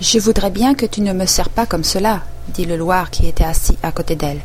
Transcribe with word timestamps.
Je 0.00 0.18
voudrais 0.18 0.50
bien 0.50 0.74
que 0.74 0.86
tu 0.86 1.02
ne 1.02 1.12
me 1.12 1.26
sers 1.26 1.50
pas 1.50 1.66
comme 1.66 1.84
cela, 1.84 2.22
dit 2.54 2.64
le 2.64 2.78
Loir 2.78 3.10
qui 3.10 3.26
était 3.26 3.44
assis 3.44 3.76
à 3.82 3.92
côté 3.92 4.16
d'elle. 4.16 4.40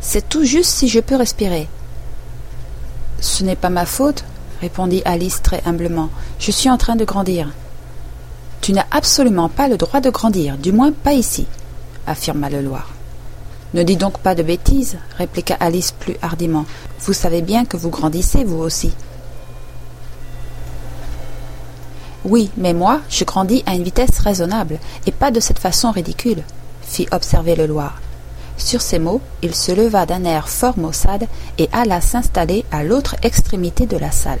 C'est 0.00 0.26
tout 0.30 0.44
juste 0.44 0.70
si 0.70 0.88
je 0.88 0.98
peux 0.98 1.16
respirer. 1.16 1.68
Ce 3.20 3.44
n'est 3.44 3.54
pas 3.54 3.68
ma 3.68 3.84
faute, 3.84 4.24
répondit 4.62 5.02
Alice 5.04 5.42
très 5.42 5.62
humblement. 5.66 6.08
Je 6.38 6.50
suis 6.50 6.70
en 6.70 6.78
train 6.78 6.96
de 6.96 7.04
grandir. 7.04 7.52
Tu 8.62 8.72
n'as 8.72 8.86
absolument 8.90 9.50
pas 9.50 9.68
le 9.68 9.76
droit 9.76 10.00
de 10.00 10.08
grandir, 10.08 10.56
du 10.56 10.72
moins 10.72 10.90
pas 10.92 11.12
ici, 11.12 11.46
affirma 12.06 12.48
le 12.48 12.62
Loir. 12.62 12.88
Ne 13.74 13.82
dis 13.82 13.98
donc 13.98 14.18
pas 14.20 14.34
de 14.34 14.42
bêtises, 14.42 14.96
répliqua 15.18 15.56
Alice 15.60 15.92
plus 15.92 16.16
hardiment. 16.22 16.64
Vous 17.00 17.12
savez 17.12 17.42
bien 17.42 17.66
que 17.66 17.76
vous 17.76 17.90
grandissez, 17.90 18.42
vous 18.42 18.62
aussi. 18.62 18.92
Oui, 22.24 22.50
mais 22.56 22.72
moi, 22.72 23.00
je 23.10 23.24
grandis 23.24 23.62
à 23.66 23.74
une 23.74 23.82
vitesse 23.82 24.18
raisonnable, 24.18 24.78
et 25.06 25.12
pas 25.12 25.30
de 25.30 25.40
cette 25.40 25.58
façon 25.58 25.90
ridicule, 25.90 26.42
fit 26.82 27.06
observer 27.12 27.54
le 27.54 27.66
Loir. 27.66 28.00
Sur 28.56 28.80
ces 28.80 28.98
mots, 28.98 29.20
il 29.42 29.54
se 29.54 29.72
leva 29.72 30.06
d'un 30.06 30.24
air 30.24 30.48
fort 30.48 30.78
maussade 30.78 31.26
et 31.58 31.68
alla 31.72 32.00
s'installer 32.00 32.64
à 32.70 32.84
l'autre 32.84 33.16
extrémité 33.22 33.86
de 33.86 33.96
la 33.96 34.10
salle. 34.10 34.40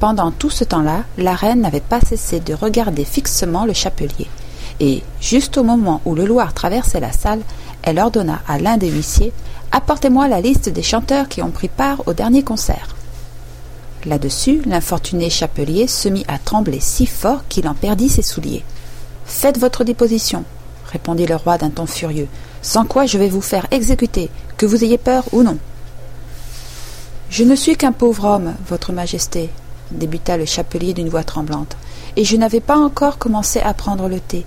Pendant 0.00 0.30
tout 0.30 0.50
ce 0.50 0.64
temps-là, 0.64 1.04
la 1.16 1.34
reine 1.34 1.60
n'avait 1.60 1.80
pas 1.80 2.00
cessé 2.00 2.40
de 2.40 2.54
regarder 2.54 3.04
fixement 3.04 3.64
le 3.64 3.72
chapelier, 3.72 4.28
et, 4.80 5.02
juste 5.20 5.56
au 5.58 5.62
moment 5.62 6.00
où 6.04 6.14
le 6.14 6.26
Loir 6.26 6.52
traversait 6.52 7.00
la 7.00 7.12
salle, 7.12 7.40
elle 7.82 7.98
ordonna 7.98 8.40
à 8.46 8.58
l'un 8.58 8.76
des 8.76 8.90
huissiers 8.90 9.32
Apportez-moi 9.74 10.28
la 10.28 10.42
liste 10.42 10.68
des 10.68 10.82
chanteurs 10.82 11.28
qui 11.28 11.40
ont 11.40 11.50
pris 11.50 11.68
part 11.68 12.02
au 12.06 12.12
dernier 12.12 12.42
concert. 12.42 12.94
Là-dessus, 14.04 14.62
l'infortuné 14.66 15.30
chapelier 15.30 15.86
se 15.86 16.08
mit 16.08 16.24
à 16.26 16.38
trembler 16.38 16.80
si 16.80 17.06
fort 17.06 17.44
qu'il 17.48 17.68
en 17.68 17.74
perdit 17.74 18.08
ses 18.08 18.22
souliers. 18.22 18.64
Faites 19.24 19.58
votre 19.58 19.84
déposition, 19.84 20.44
répondit 20.90 21.26
le 21.26 21.36
roi 21.36 21.56
d'un 21.56 21.70
ton 21.70 21.86
furieux, 21.86 22.26
sans 22.62 22.84
quoi 22.84 23.06
je 23.06 23.16
vais 23.16 23.28
vous 23.28 23.40
faire 23.40 23.66
exécuter, 23.70 24.28
que 24.56 24.66
vous 24.66 24.82
ayez 24.82 24.98
peur 24.98 25.24
ou 25.32 25.42
non. 25.42 25.56
Je 27.30 27.44
ne 27.44 27.54
suis 27.54 27.76
qu'un 27.76 27.92
pauvre 27.92 28.24
homme, 28.24 28.54
votre 28.68 28.92
majesté, 28.92 29.50
débuta 29.92 30.36
le 30.36 30.46
chapelier 30.46 30.94
d'une 30.94 31.08
voix 31.08 31.24
tremblante, 31.24 31.76
et 32.16 32.24
je 32.24 32.36
n'avais 32.36 32.60
pas 32.60 32.76
encore 32.76 33.18
commencé 33.18 33.60
à 33.60 33.72
prendre 33.72 34.08
le 34.08 34.18
thé, 34.18 34.44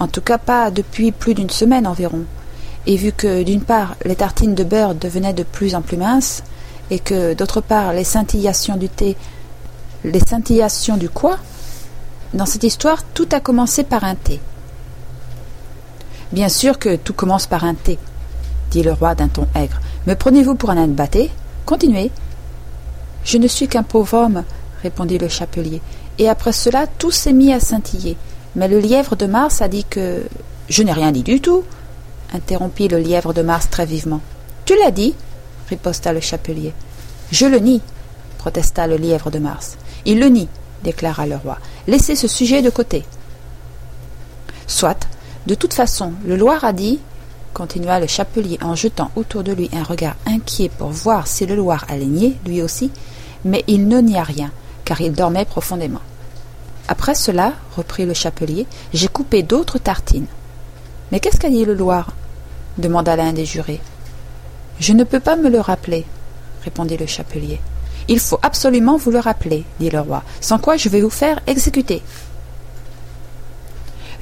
en 0.00 0.06
tout 0.06 0.20
cas 0.20 0.38
pas 0.38 0.70
depuis 0.70 1.12
plus 1.12 1.34
d'une 1.34 1.50
semaine 1.50 1.86
environ. 1.86 2.24
Et 2.86 2.96
vu 2.96 3.12
que, 3.12 3.42
d'une 3.42 3.62
part, 3.62 3.96
les 4.04 4.16
tartines 4.16 4.54
de 4.54 4.64
beurre 4.64 4.94
devenaient 4.94 5.32
de 5.32 5.42
plus 5.42 5.74
en 5.74 5.82
plus 5.82 5.96
minces, 5.96 6.42
et 6.90 6.98
que, 6.98 7.34
d'autre 7.34 7.60
part, 7.60 7.92
les 7.92 8.04
scintillations 8.04 8.76
du 8.76 8.88
thé. 8.88 9.16
Les 10.04 10.20
scintillations 10.20 10.96
du 10.96 11.08
quoi? 11.08 11.38
Dans 12.34 12.46
cette 12.46 12.64
histoire, 12.64 13.02
tout 13.14 13.28
a 13.32 13.40
commencé 13.40 13.84
par 13.84 14.04
un 14.04 14.14
thé. 14.14 14.40
Bien 16.32 16.48
sûr 16.48 16.78
que 16.78 16.96
tout 16.96 17.14
commence 17.14 17.46
par 17.46 17.64
un 17.64 17.74
thé, 17.74 17.98
dit 18.70 18.82
le 18.82 18.92
roi 18.92 19.14
d'un 19.14 19.28
ton 19.28 19.46
aigre. 19.54 19.80
Me 20.06 20.14
prenez-vous 20.14 20.56
pour 20.56 20.70
un 20.70 20.76
âne 20.76 20.96
Continuez. 21.64 22.10
Je 23.24 23.38
ne 23.38 23.46
suis 23.46 23.66
qu'un 23.66 23.82
pauvre 23.82 24.14
homme, 24.14 24.44
répondit 24.82 25.18
le 25.18 25.28
chapelier, 25.28 25.80
et 26.18 26.28
après 26.28 26.52
cela 26.52 26.86
tout 26.86 27.10
s'est 27.10 27.32
mis 27.32 27.52
à 27.52 27.60
scintiller. 27.60 28.16
Mais 28.56 28.68
le 28.68 28.78
lièvre 28.78 29.16
de 29.16 29.26
Mars 29.26 29.62
a 29.62 29.68
dit 29.68 29.84
que. 29.84 30.24
Je 30.68 30.82
n'ai 30.82 30.92
rien 30.92 31.12
dit 31.12 31.22
du 31.22 31.40
tout, 31.40 31.64
interrompit 32.34 32.88
le 32.88 32.98
lièvre 32.98 33.32
de 33.32 33.42
Mars 33.42 33.70
très 33.70 33.86
vivement. 33.86 34.20
Tu 34.66 34.74
l'as 34.76 34.90
dit, 34.90 35.14
riposta 35.68 36.12
le 36.12 36.20
chapelier. 36.20 36.72
Je 37.30 37.46
le 37.46 37.58
nie, 37.58 37.80
protesta 38.38 38.86
le 38.86 38.96
lièvre 38.96 39.30
de 39.30 39.38
Mars. 39.38 39.76
Il 40.04 40.18
le 40.20 40.28
nie, 40.28 40.48
déclara 40.82 41.26
le 41.26 41.36
roi. 41.36 41.58
Laissez 41.86 42.16
ce 42.16 42.28
sujet 42.28 42.62
de 42.62 42.70
côté. 42.70 43.04
Soit, 44.66 45.06
de 45.46 45.54
toute 45.54 45.74
façon, 45.74 46.12
le 46.26 46.36
Loir 46.36 46.64
a 46.64 46.72
dit, 46.72 47.00
continua 47.54 48.00
le 48.00 48.06
chapelier 48.06 48.58
en 48.62 48.74
jetant 48.74 49.10
autour 49.16 49.42
de 49.42 49.52
lui 49.52 49.70
un 49.72 49.82
regard 49.82 50.16
inquiet 50.26 50.68
pour 50.68 50.88
voir 50.90 51.26
si 51.26 51.46
le 51.46 51.56
Loir 51.56 51.84
allait 51.88 52.04
nier, 52.04 52.36
lui 52.46 52.62
aussi, 52.62 52.90
mais 53.44 53.64
il 53.66 53.88
ne 53.88 54.00
nia 54.00 54.22
rien, 54.22 54.50
car 54.84 55.00
il 55.00 55.12
dormait 55.12 55.44
profondément. 55.44 56.00
Après 56.86 57.14
cela, 57.14 57.52
reprit 57.76 58.06
le 58.06 58.14
chapelier, 58.14 58.66
j'ai 58.94 59.08
coupé 59.08 59.42
d'autres 59.42 59.78
tartines. 59.78 60.26
Mais 61.10 61.20
qu'est-ce 61.20 61.38
qu'a 61.38 61.50
dit 61.50 61.64
le 61.64 61.74
Loir? 61.74 62.12
demanda 62.78 63.16
l'un 63.16 63.32
des 63.32 63.44
jurés. 63.44 63.80
Je 64.80 64.92
ne 64.92 65.04
peux 65.04 65.20
pas 65.20 65.36
me 65.36 65.48
le 65.48 65.60
rappeler, 65.60 66.04
répondit 66.64 66.96
le 66.96 67.06
chapelier. 67.06 67.60
Il 68.08 68.20
faut 68.20 68.38
absolument 68.42 68.96
vous 68.96 69.10
le 69.10 69.18
rappeler, 69.18 69.64
dit 69.80 69.90
le 69.90 70.00
roi, 70.00 70.22
sans 70.40 70.58
quoi 70.58 70.76
je 70.76 70.88
vais 70.88 71.00
vous 71.00 71.10
faire 71.10 71.40
exécuter. 71.46 72.02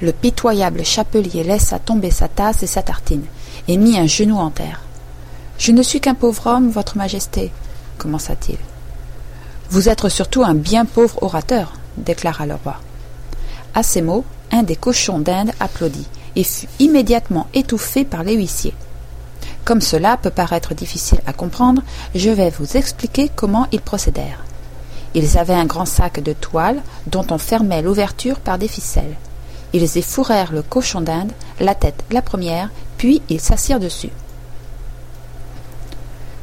Le 0.03 0.13
pitoyable 0.13 0.85
chapelier 0.85 1.45
laissa 1.45 1.79
tomber 1.79 2.11
sa 2.11 2.29
tasse 2.29 2.63
et 2.63 2.67
sa 2.67 2.83
tartine, 2.83 3.25
et 3.69 3.77
mit 3.77 3.99
un 3.99 4.07
genou 4.07 4.37
en 4.37 4.51
terre. 4.51 4.81
Je 5.59 5.73
ne 5.73 5.83
suis 5.83 6.01
qu'un 6.01 6.15
pauvre 6.15 6.47
homme, 6.49 6.71
votre 6.71 6.97
majesté, 6.97 7.53
commença-t-il. 7.99 8.59
Vous 9.71 9.89
êtes 9.89 10.09
surtout 10.09 10.43
un 10.43 10.55
bien 10.55 10.85
pauvre 10.85 11.23
orateur, 11.23 11.75
déclara 11.97 12.47
le 12.47 12.55
roi. 12.63 12.77
À 13.75 13.83
ces 13.83 14.03
mots, 14.03 14.25
un 14.53 14.63
des 14.63 14.77
cochons 14.77 15.19
d'Inde 15.19 15.53
applaudit, 15.61 16.09
et 16.35 16.45
fut 16.45 16.69
immédiatement 16.79 17.47
étouffé 17.55 18.05
par 18.05 18.23
les 18.23 18.35
huissiers. 18.35 18.75
Comme 19.67 19.81
cela 19.81 20.17
peut 20.17 20.31
paraître 20.31 20.75
difficile 20.75 21.19
à 21.27 21.33
comprendre, 21.33 21.83
je 22.15 22.31
vais 22.31 22.51
vous 22.51 22.77
expliquer 22.77 23.29
comment 23.35 23.67
ils 23.73 23.81
procédèrent. 23.81 24.45
Ils 25.15 25.39
avaient 25.39 25.55
un 25.55 25.65
grand 25.65 25.87
sac 25.87 26.23
de 26.23 26.33
toile 26.33 26.81
dont 27.09 27.27
on 27.33 27.39
fermait 27.39 27.83
l'ouverture 27.83 28.39
par 28.39 28.59
des 28.59 28.69
ficelles. 28.69 29.17
Ils 29.73 29.97
y 29.97 30.03
fourrèrent 30.03 30.53
le 30.53 30.63
cochon 30.63 31.01
d'Inde, 31.01 31.33
la 31.59 31.75
tête 31.75 32.05
la 32.13 32.23
première, 32.23 32.71
puis 32.97 33.23
ils 33.29 33.41
s'assirent 33.41 33.81
dessus. 33.81 34.11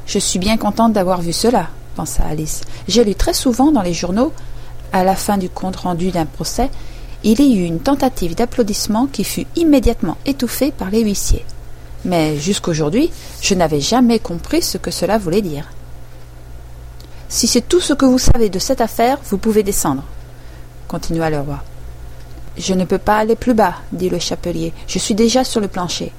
Je 0.06 0.20
suis 0.20 0.38
bien 0.38 0.58
contente 0.58 0.92
d'avoir 0.92 1.22
vu 1.22 1.32
cela, 1.32 1.70
pensa 1.96 2.26
Alice. 2.26 2.60
J'ai 2.90 3.06
lu 3.06 3.16
très 3.16 3.34
souvent 3.34 3.72
dans 3.72 3.84
les 3.84 3.94
journaux, 3.94 4.34
à 4.92 5.06
la 5.06 5.16
fin 5.16 5.38
du 5.38 5.50
compte 5.50 5.78
rendu 5.78 6.12
d'un 6.12 6.26
procès, 6.26 6.70
il 7.24 7.40
y 7.40 7.56
eut 7.56 7.66
une 7.68 7.80
tentative 7.80 8.36
d'applaudissement 8.36 9.08
qui 9.08 9.24
fut 9.24 9.48
immédiatement 9.56 10.18
étouffée 10.26 10.74
par 10.74 10.90
les 10.90 11.04
huissiers. 11.04 11.46
Mais 12.06 12.38
jusqu'aujourd'hui, 12.38 13.12
je 13.42 13.56
n'avais 13.56 13.80
jamais 13.80 14.20
compris 14.20 14.62
ce 14.62 14.78
que 14.78 14.92
cela 14.92 15.18
voulait 15.18 15.42
dire. 15.42 15.70
Si 17.30 17.48
c'est 17.48 17.68
tout 17.68 17.80
ce 17.80 17.94
que 17.94 18.06
vous 18.06 18.20
savez 18.20 18.50
de 18.50 18.60
cette 18.60 18.82
affaire, 18.82 19.18
vous 19.26 19.38
pouvez 19.38 19.64
descendre, 19.64 20.04
continua 20.88 21.30
le 21.30 21.40
roi. 21.40 21.64
Je 22.58 22.74
ne 22.74 22.86
peux 22.86 23.00
pas 23.00 23.18
aller 23.18 23.36
plus 23.36 23.56
bas, 23.56 23.76
dit 23.92 24.10
le 24.10 24.20
chapelier. 24.20 24.74
Je 24.88 25.00
suis 25.00 25.16
déjà 25.16 25.44
sur 25.44 25.60
le 25.60 25.68
plancher. 25.68 26.12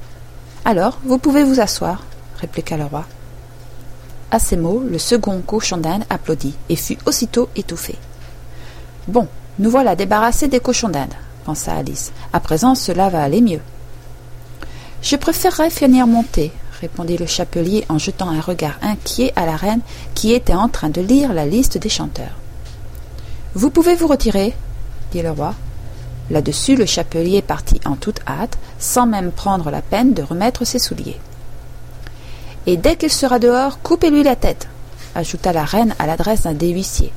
Alors, 0.65 0.99
vous 1.05 1.19
pouvez 1.19 1.45
vous 1.45 1.61
asseoir, 1.61 2.03
répliqua 2.41 2.77
le 2.77 2.87
roi. 2.87 3.05
À 4.31 4.41
ces 4.41 4.57
mots, 4.57 4.83
le 4.85 4.99
second 4.99 5.41
cochon 5.43 5.77
d'Inde 5.77 6.03
applaudit 6.11 6.55
et 6.69 6.75
fut 6.75 6.99
aussitôt 7.07 7.49
étouffé. 7.55 7.95
Bon, 9.07 9.29
nous 9.61 9.71
voilà 9.71 9.95
débarrassés 9.95 10.49
des 10.49 10.59
cochons 10.59 10.89
d'Inde, 10.89 11.15
pensa 11.45 11.75
Alice. 11.75 12.13
À 12.33 12.41
présent, 12.41 12.75
cela 12.75 13.11
va 13.11 13.23
aller 13.23 13.41
mieux. 13.41 13.61
Je 15.05 15.17
préférerais 15.17 15.69
finir 15.69 16.07
mon 16.07 16.25
répondit 16.81 17.19
le 17.19 17.27
chapelier 17.27 17.85
en 17.91 17.99
jetant 17.99 18.31
un 18.31 18.41
regard 18.41 18.79
inquiet 18.81 19.35
à 19.37 19.45
la 19.45 19.55
reine 19.55 19.83
qui 20.15 20.33
était 20.33 20.55
en 20.55 20.71
train 20.71 20.89
de 20.89 21.03
lire 21.03 21.35
la 21.35 21.45
liste 21.45 21.77
des 21.77 21.91
chanteurs. 21.91 22.39
Vous 23.55 23.69
pouvez 23.69 23.97
vous 23.97 24.07
retirer, 24.07 24.55
dit 25.13 25.21
le 25.21 25.31
roi. 25.31 25.55
Là-dessus, 26.31 26.75
le 26.75 26.87
chapelier 26.87 27.43
partit 27.43 27.81
en 27.85 27.97
toute 27.97 28.21
hâte, 28.27 28.57
sans 28.79 29.05
même 29.07 29.31
prendre 29.31 29.71
la 29.71 29.83
peine 29.83 30.15
de 30.15 30.23
remettre 30.23 30.65
ses 30.65 30.79
souliers. 30.79 31.21
Et 32.67 32.79
dès 32.79 32.97
qu'il 32.97 33.13
sera 33.13 33.39
dehors, 33.39 33.83
coupez-lui 33.83 34.23
la 34.23 34.37
tête, 34.37 34.69
ajouta 35.15 35.53
la 35.53 35.67
reine 35.67 35.95
à 35.99 36.07
l'adresse 36.07 36.45
d'un 36.45 36.55
des 36.55 36.71
huissiers. 36.71 37.13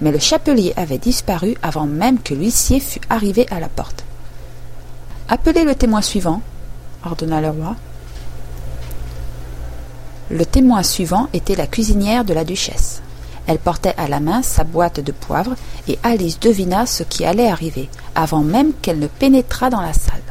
Mais 0.00 0.10
le 0.10 0.18
chapelier 0.18 0.72
avait 0.76 0.96
disparu 0.96 1.54
avant 1.62 1.84
même 1.84 2.18
que 2.18 2.32
l'huissier 2.32 2.80
fût 2.80 3.02
arrivé 3.10 3.46
à 3.50 3.60
la 3.60 3.68
porte. 3.68 4.04
Appelez 5.28 5.64
le 5.64 5.74
témoin 5.74 6.00
suivant, 6.00 6.40
ordonna 7.06 7.40
le 7.40 7.50
roi. 7.50 7.76
Le 10.30 10.44
témoin 10.44 10.82
suivant 10.82 11.28
était 11.32 11.54
la 11.54 11.66
cuisinière 11.66 12.24
de 12.24 12.34
la 12.34 12.44
duchesse. 12.44 13.00
Elle 13.46 13.58
portait 13.58 13.94
à 13.96 14.08
la 14.08 14.18
main 14.18 14.42
sa 14.42 14.64
boîte 14.64 14.98
de 14.98 15.12
poivre, 15.12 15.54
et 15.86 15.98
Alice 16.02 16.40
devina 16.40 16.84
ce 16.84 17.04
qui 17.04 17.24
allait 17.24 17.48
arriver, 17.48 17.88
avant 18.14 18.40
même 18.40 18.72
qu'elle 18.82 18.98
ne 18.98 19.06
pénétrât 19.06 19.70
dans 19.70 19.80
la 19.80 19.92
salle. 19.92 20.22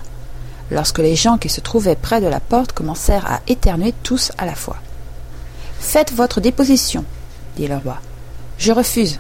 Lorsque 0.70 1.00
les 1.00 1.16
gens 1.16 1.38
qui 1.38 1.48
se 1.48 1.62
trouvaient 1.62 1.96
près 1.96 2.20
de 2.20 2.28
la 2.28 2.40
porte 2.40 2.74
commencèrent 2.74 3.32
à 3.32 3.40
éternuer 3.48 3.94
tous 4.04 4.32
à 4.38 4.46
la 4.46 4.56
fois. 4.56 4.78
Faites 5.80 6.12
votre 6.12 6.42
déposition, 6.42 7.06
dit 7.56 7.68
le 7.68 7.78
roi. 7.78 7.98
Je 8.58 8.72
refuse, 8.72 9.20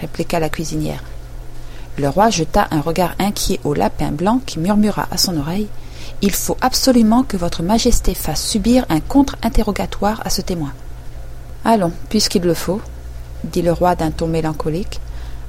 répliqua 0.00 0.38
la 0.38 0.48
cuisinière. 0.48 1.02
Le 1.98 2.10
roi 2.10 2.28
jeta 2.28 2.68
un 2.70 2.82
regard 2.82 3.14
inquiet 3.18 3.58
au 3.64 3.72
lapin 3.72 4.10
blanc 4.10 4.40
qui 4.44 4.58
murmura 4.58 5.08
à 5.10 5.16
son 5.16 5.38
oreille. 5.38 5.68
Il 6.20 6.32
faut 6.32 6.58
absolument 6.60 7.22
que 7.22 7.38
votre 7.38 7.62
majesté 7.62 8.12
fasse 8.14 8.46
subir 8.46 8.84
un 8.90 9.00
contre-interrogatoire 9.00 10.20
à 10.24 10.28
ce 10.28 10.42
témoin. 10.42 10.72
Allons, 11.64 11.92
puisqu'il 12.10 12.42
le 12.42 12.52
faut, 12.52 12.82
dit 13.44 13.62
le 13.62 13.72
roi 13.72 13.94
d'un 13.94 14.10
ton 14.10 14.26
mélancolique. 14.26 15.00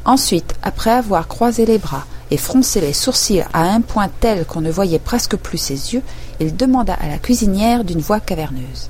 Ensuite, 0.05 0.55
après 0.63 0.91
avoir 0.91 1.27
croisé 1.27 1.65
les 1.65 1.79
bras 1.79 2.05
et 2.31 2.37
fronçait 2.37 2.81
les 2.81 2.93
sourcils 2.93 3.43
à 3.53 3.63
un 3.63 3.81
point 3.81 4.09
tel 4.21 4.45
qu'on 4.45 4.61
ne 4.61 4.71
voyait 4.71 4.99
presque 4.99 5.35
plus 5.35 5.57
ses 5.57 5.93
yeux, 5.93 6.03
il 6.39 6.55
demanda 6.55 6.93
à 6.93 7.07
la 7.07 7.17
cuisinière 7.17 7.83
d'une 7.83 7.99
voix 7.99 8.21
caverneuse. 8.21 8.89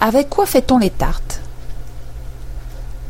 Avec 0.00 0.30
quoi 0.30 0.46
fait-on 0.46 0.78
les 0.78 0.90
tartes 0.90 1.40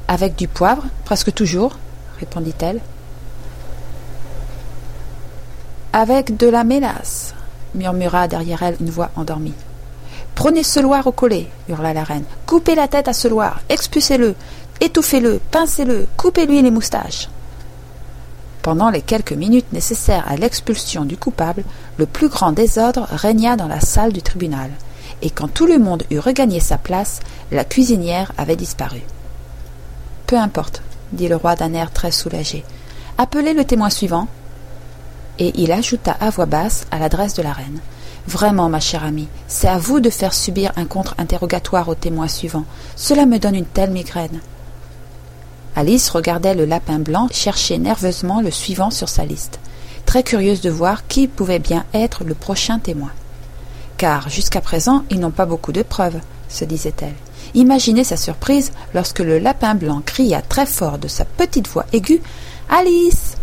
Avec 0.09 0.37
du 0.37 0.49
poivre, 0.49 0.85
presque 1.05 1.35
toujours, 1.35 1.77
répondit-elle. 2.19 2.81
Avec 5.97 6.37
de 6.37 6.49
la 6.49 6.65
mélasse, 6.65 7.35
murmura 7.77 8.27
derrière 8.27 8.65
elle 8.65 8.77
une 8.81 8.91
voix 8.91 9.13
endormie. 9.15 9.55
Prenez 10.35 10.65
ce 10.65 10.81
loir 10.81 11.07
au 11.07 11.13
collet, 11.13 11.47
hurla 11.69 11.93
la 11.93 12.03
reine. 12.03 12.25
Coupez 12.47 12.75
la 12.75 12.89
tête 12.89 13.07
à 13.07 13.13
ce 13.13 13.29
loir, 13.29 13.61
expulsez-le, 13.69 14.35
étouffez-le, 14.81 15.41
pincez-le, 15.53 16.09
coupez-lui 16.17 16.63
les 16.63 16.73
moustaches. 16.73 17.29
Pendant 18.63 18.91
les 18.91 19.03
quelques 19.03 19.35
minutes 19.35 19.73
nécessaires 19.73 20.25
à 20.27 20.35
l'expulsion 20.35 21.05
du 21.05 21.17
coupable, 21.17 21.63
le 21.97 22.07
plus 22.07 22.29
grand 22.29 22.51
désordre 22.51 23.07
régna 23.11 23.55
dans 23.55 23.69
la 23.69 23.79
salle 23.79 24.13
du 24.13 24.21
tribunal, 24.21 24.73
et 25.23 25.31
quand 25.31 25.47
tout 25.47 25.67
le 25.67 25.79
monde 25.79 26.03
eut 26.11 26.19
regagné 26.19 26.59
sa 26.59 26.77
place, 26.77 27.21
la 27.53 27.63
cuisinière 27.63 28.33
avait 28.37 28.57
disparu. 28.57 29.03
Peu 30.27 30.39
importe, 30.39 30.83
dit 31.13 31.29
le 31.29 31.37
roi 31.37 31.55
d'un 31.55 31.73
air 31.73 31.93
très 31.93 32.11
soulagé. 32.11 32.65
Appelez 33.17 33.55
le 33.55 33.65
témoin 33.65 33.91
suivant. 33.91 34.27
Et 35.39 35.53
il 35.61 35.73
ajouta 35.73 36.13
à 36.21 36.31
voix 36.31 36.47
basse 36.47 36.87
à 36.91 36.99
l'adresse 36.99 37.35
de 37.35 37.43
la 37.43 37.53
reine. 37.53 37.81
Vraiment, 38.27 38.69
ma 38.69 38.81
chère 38.81 39.05
amie, 39.05 39.29
c'est 39.49 39.69
à 39.69 39.79
vous 39.79 40.01
de 40.01 40.11
faire 40.11 40.33
subir 40.33 40.73
un 40.77 40.87
contre-interrogatoire 40.87 41.89
au 41.89 41.95
témoin 41.95 42.29
suivant. 42.29 42.65
Cela 42.97 43.27
me 43.27 43.39
donne 43.39 43.55
une 43.55 43.67
telle 43.67 43.91
migraine. 43.91 44.41
Alice 45.77 46.09
regardait 46.09 46.55
le 46.55 46.65
lapin 46.65 47.01
blanc 47.01 47.29
chercher 47.33 47.79
nerveusement 47.79 48.41
le 48.41 48.51
suivant 48.51 48.91
sur 48.91 49.09
sa 49.09 49.25
liste, 49.25 49.59
très 50.07 50.23
curieuse 50.23 50.61
de 50.61 50.71
voir 50.71 51.07
qui 51.07 51.27
pouvait 51.27 51.59
bien 51.59 51.85
être 51.93 52.25
le 52.25 52.35
prochain 52.35 52.79
témoin. 52.79 53.11
Car 53.99 54.29
jusqu'à 54.29 54.61
présent 54.61 55.05
ils 55.11 55.21
n'ont 55.21 55.31
pas 55.31 55.47
beaucoup 55.47 55.73
de 55.73 55.83
preuves, 55.83 56.21
se 56.49 56.65
disait-elle. 56.65 57.15
Imaginez 57.55 58.05
sa 58.05 58.17
surprise 58.17 58.73
lorsque 58.95 59.19
le 59.19 59.39
lapin 59.39 59.75
blanc 59.75 60.01
cria 60.05 60.43
très 60.43 60.67
fort 60.67 60.99
de 60.99 61.09
sa 61.09 61.25
petite 61.25 61.69
voix 61.69 61.87
aiguë 61.93 62.23
Alice 62.71 63.37